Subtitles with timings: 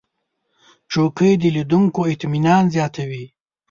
[0.91, 3.25] چوکۍ د لیدونکو اطمینان زیاتوي.